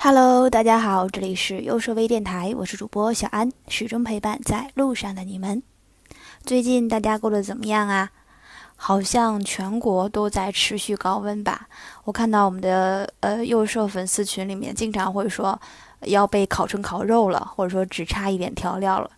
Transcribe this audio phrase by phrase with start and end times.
[0.00, 5.60] Hello，大家好，这里是优设微电台，我是主播小安，始终陪伴在路上的你们。
[6.44, 8.12] 最近大家过得怎么样啊？
[8.76, 11.66] 好像全国都在持续高温吧？
[12.04, 15.60] 我看到我们的呃幼设粉丝群里面经常会说
[16.02, 19.10] 要被烤成烤肉了，或者说只差一点调料了，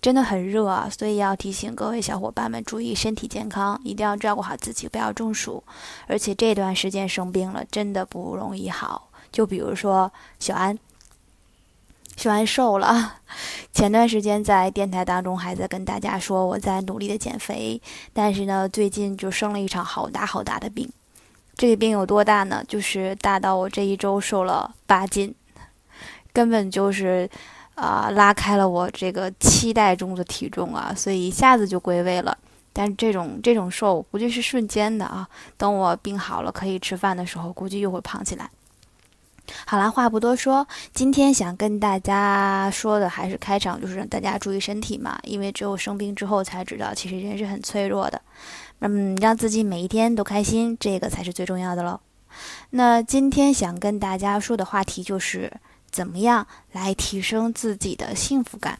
[0.00, 0.88] 真的很热啊！
[0.96, 5.64] 所以要提醒各位小伙伴们注意身体健康，一定要照顾好自己，不要中暑。
[6.06, 9.09] 而且这段时间生病了，真的不容易好。
[9.30, 10.78] 就比如说小安，
[12.16, 13.16] 小安瘦了。
[13.72, 17.80] 前段时间在电台当中还在跟大家说我在努力的减肥，
[18.12, 20.90] 但是呢，最近就生了一场好大好大的病。
[21.56, 22.64] 这个病有多大呢？
[22.66, 25.34] 就是大到我这一周瘦了八斤，
[26.32, 27.28] 根本就是
[27.74, 32.36] 啊拉开了我这个期待中的体重啊，所以一下子就归位了。
[32.72, 38.50] 但这种这种瘦估计是瞬间的啊，等我病好了可以吃饭的时候，估计又会胖起来。
[39.66, 45.18] 好啦，话不多说，今天想跟大家说的还是开场，就是让大家注意身体嘛。
[45.24, 48.20] 因为只有生病之后才知道，其实人是很脆弱的。
[48.80, 52.00] 嗯，让自己每一天都开心，这个才是最重要的喽。
[52.70, 55.52] 那今天想跟大家说的话题就是，
[55.90, 58.78] 怎么样来提升自己的幸福感。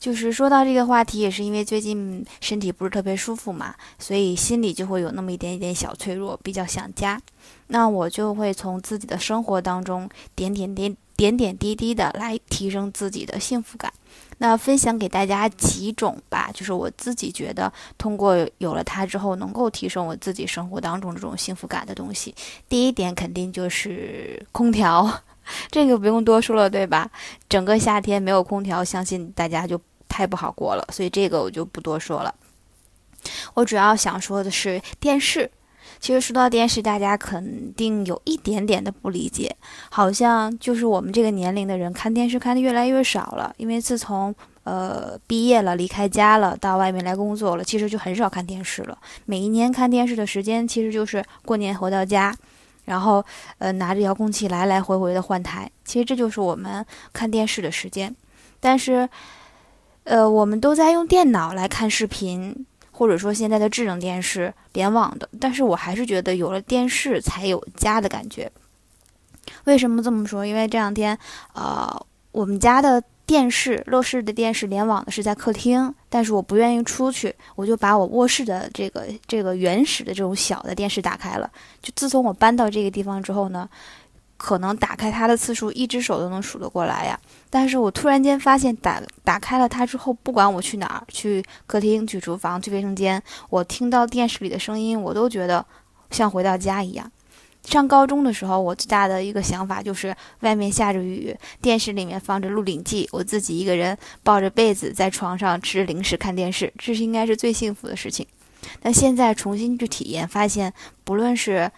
[0.00, 7.20] 就是说到这个话题，也是因为最近身体不是特别舒服嘛，所以心里就会有那么一点点小脆弱，比较想家。
[7.66, 13.92] 那我就会从自己的生活当中点点点点点滴滴的来提升自己的幸福感。
[14.38, 22.34] 那分享给大家几种吧，就是我自己觉得通过有了它之后，能够提升我自己生活当中这种幸福感的东西。
[22.70, 25.22] 第一点肯定就是空调，
[25.70, 27.10] 这个不用多说了，对吧？
[27.50, 29.78] 整个夏天没有空调，相信大家就。
[30.10, 32.34] 太不好过了，所以这个我就不多说了。
[33.54, 35.50] 我主要想说的是电视。
[35.98, 39.54] 其实说到电视，大家肯定有一点点的不理解，
[39.90, 43.52] 好像就是我们这个年龄的人看电视看的越来越少了。
[43.58, 48.96] 因为自从呃毕业了、离开家了、到外面来工作了，其实就很少看电视了。
[49.26, 52.34] 每一年看电视的时间，其实就是过年回到家，
[52.86, 53.22] 然后
[53.58, 55.70] 呃拿着遥控器来来回回的换台。
[55.84, 58.14] 其实这就是我们看电视的时间，
[58.58, 59.08] 但是。
[60.10, 68.50] 呃，我们都在用电脑来看视频，或者说现在的智能电视联网的，但是我还是觉得有了电视才有家的感觉。
[69.66, 70.44] 为什么这么说？
[70.44, 71.16] 因为这两天，
[71.54, 81.48] 呃，我们家的电视，乐视的电视联网的是在客厅，但是我不愿意出去，我就把我卧室的这个这个原始的这种小的电视打开了。
[81.80, 83.70] 就自从我搬到这个地方之后呢。
[84.42, 87.20] 可能打开它的次数，一只手都能数得过来呀。
[87.50, 95.66] 但是我突然间发现，打打开了它之后，不管我去哪儿，去客厅、去厨房、去卫生间，我听到电视里的声音，我都觉得
[96.10, 97.12] 像回到家一样。
[97.64, 108.26] 上高中的时候，我最大的一个想法就是，外面下着雨，电视里面放着《鹿鼎记》，我自己一个人抱着被子在床上吃零食看电视，这是应该是最幸福的事情。
[108.80, 110.72] 但现在重新去体验，发现
[111.04, 111.70] 不论是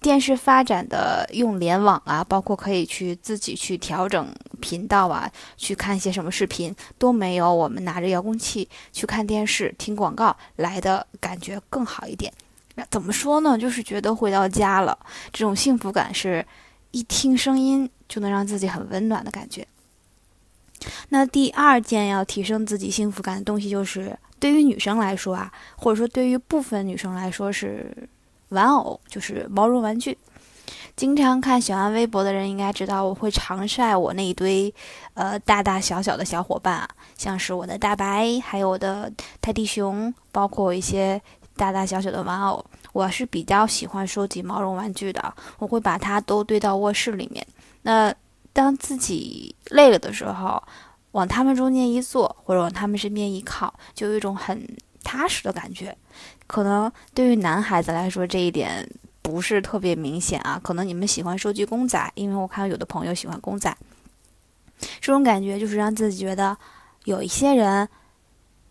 [0.00, 12.32] 电视发展的用联网啊，包括可以去自己去调整频道啊，去看一些什么视频，都没有我们拿着遥控器去看电视、听广告来的感觉更好一点。
[12.76, 13.58] 那怎么说呢？
[13.58, 14.96] 就是觉得回到家了，
[15.32, 16.46] 这种幸福感是
[16.92, 19.66] 一听声音就能让自己很温暖的感觉。
[21.08, 28.08] 那第二件要提升自己幸福感的东西，就是对于女生来说啊，或者说对于部分女生来说是。
[28.50, 30.16] 玩偶就是毛绒玩具，
[30.96, 34.72] 经常看小安微博的人应该知道，我会常晒我那一堆，
[35.14, 41.20] 呃，大大小小的小伙伴啊，像是我的大白，还有我的泰迪熊，包括一些
[41.56, 42.64] 大大小小的玩偶。
[42.94, 47.46] 我是比较喜欢收集毛绒玩具的，我会把它都堆到卧室里面。
[47.82, 48.12] 那
[48.52, 50.60] 当自己累了的时候，
[51.12, 54.66] 往他们中间一坐，或者往他们身边一靠，就有一种很。
[55.08, 55.96] 踏实的感觉，
[56.46, 58.86] 可能对于男孩子来说这一点
[59.22, 60.60] 不是特别明显啊。
[60.62, 63.74] 可能你们喜欢收集公仔，因为我看到有的朋友喜欢公仔，
[65.00, 66.54] 这种感觉就是让自己觉得
[67.04, 67.88] 有一些人，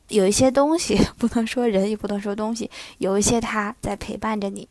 [0.10, 2.70] 有一些东西， 不能说人，也不能说东西，
[3.00, 4.70] 有一些他在陪伴着你。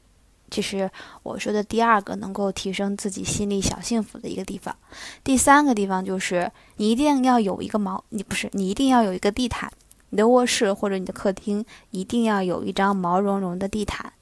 [0.48, 0.88] 这是
[1.24, 4.76] 我说的第二个能够提升自己心里小幸福的一个地方。
[5.24, 9.68] 第三个地方就是你一定要有一个毛，你不是你一定要有一个地毯。
[10.10, 14.12] 你的卧室或者你的客厅一定要有一张毛茸茸的地毯，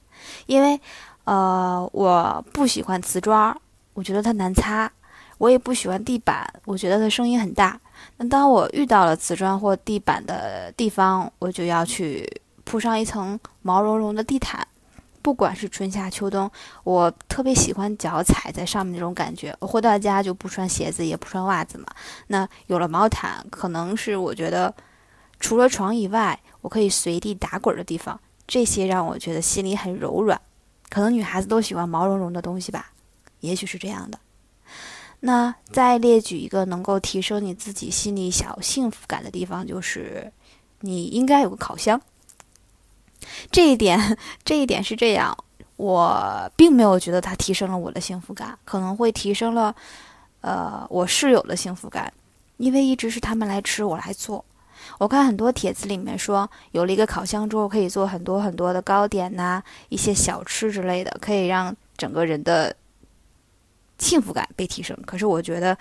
[0.47, 0.81] 因为，
[1.25, 3.55] 呃，我不喜欢瓷砖，
[3.93, 4.89] 我觉得它难擦；
[5.39, 7.81] 我也不喜欢地板，我觉得它声音很大。
[8.17, 12.29] 那当我遇到了瓷砖或地板的地方，我就要去
[12.65, 14.67] 铺上一层毛茸茸的地毯，
[15.23, 16.51] 不管是春夏秋冬，
[16.83, 19.55] 我特别喜欢脚踩在上面那种感觉。
[19.61, 21.87] 我回到家就不穿鞋子，也不穿袜子嘛。
[22.27, 24.75] 那有了毛毯，可能是我觉得
[25.44, 28.19] 除了床以外，我可以随地打滚的地方。
[28.46, 30.41] 这些让我觉得心里很柔软。
[30.88, 32.91] 可能女孩子都喜欢毛茸茸的东西吧，
[33.41, 34.19] 也许是这样的。
[35.20, 40.32] 那再列举一个能够提升你自己心里小幸福感的地方，就是
[40.81, 42.00] 你应该有个烤箱。
[43.50, 45.37] 这一点， 这一点是这样，
[45.76, 49.76] 我并没有觉得它提升了我的幸福感，可能会提升了，
[50.41, 52.11] 呃，我室友的幸福感，
[52.56, 54.43] 因为一直是他们来吃，我来做。
[54.99, 62.75] 我看很多帖子里面说，有了一个烤箱之后，可以做很多很多的糕点呐，一些小吃之类的，可以让整个人的
[63.99, 64.97] 幸福感被提升。
[65.07, 65.77] 可是我觉得。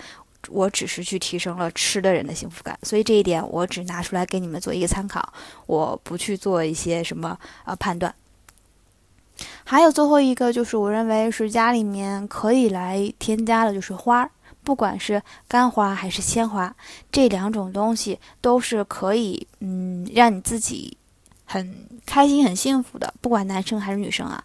[0.50, 5.32] 我只是去提升了吃的人的幸福感，所以这一点我只拿出来给你们做一个参考，
[5.64, 8.14] 我不去做一些什么呃判断。
[9.64, 14.30] 还有最后一个就是我认为是家里面可以来添加的，就是花儿，
[14.64, 16.74] 不管是干花还是鲜花，
[17.12, 20.96] 这两种东西都是可以嗯让你自己
[21.44, 24.42] 很开心、很幸福的，不管男生还是女生啊。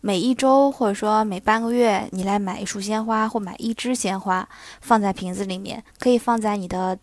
[0.00, 4.48] 每一周或者说每半个月，你来买一束鲜花或买一支鲜花，
[4.80, 6.96] 放在瓶子里面，可以放在你的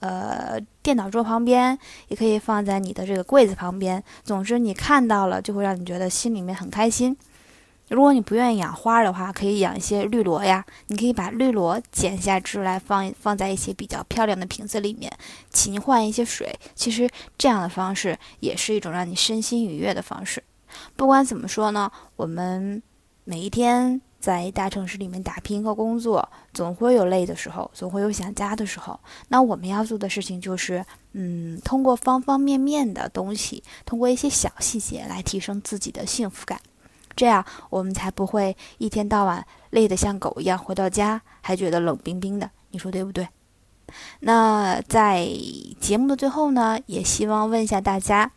[0.00, 1.78] 呃电脑桌旁边，
[2.08, 4.02] 也可以放在你的这个柜子旁边。
[4.24, 7.14] 总之，你看到了就会让你觉得心里面很开心。
[7.88, 10.64] 如果你不愿意养花的话，可以养一些绿萝呀。
[10.88, 15.10] 你可以把绿萝剪下枝来放放在一些比较漂亮的瓶子里面，
[15.50, 16.54] 勤换一些水。
[16.74, 20.42] 其实这样的方式也是一种让你身心愉悦的方式。
[20.96, 22.82] 不管怎么说呢，我们
[23.24, 29.00] 每一天在大城市里面打拼和工作，总会有累的时候，总会有想家的时候。
[29.28, 36.60] 那我们要做的事情就是，嗯，通过方方面面的东西，通过一些小细节来提升自己的幸福感，
[37.18, 42.48] 这样我们才不会一天到晚累得像狗一样，回到家还觉得冷冰冰的。
[42.70, 43.28] 你说对不对？
[44.20, 45.28] 那在
[45.80, 48.30] 节目的最后呢，也希望问一下大家，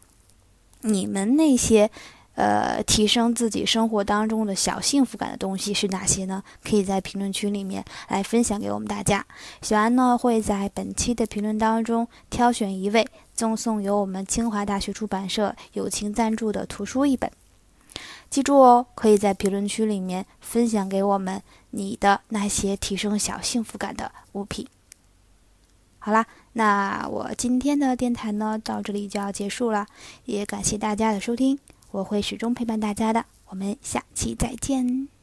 [0.82, 1.92] 你们那些。
[2.34, 6.42] 呃，提升自己生活当中的小幸福感的东西是哪些呢？
[6.64, 9.24] 可以在评论区里面来分享给我们大家。
[9.62, 13.06] 小安呢会在本期的评论当中挑选一位，
[13.36, 17.30] 赠送由我们清华大学出版社友情赞助的图书一本。
[18.32, 24.66] 记住哦，可以在评论区里面分享给我们你的那些提升小幸福感的物品。
[26.00, 29.86] 好啦，那我今天的电台呢到这里就要结束了，
[30.24, 31.60] 也感谢大家的收听。
[31.92, 35.21] 我会始终陪伴大家的，我们下期再见。